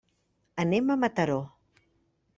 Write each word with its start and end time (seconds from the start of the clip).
Anem 0.63 0.89
a 0.89 0.97
Mataró. 1.03 1.39